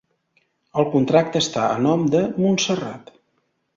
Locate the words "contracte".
0.95-1.41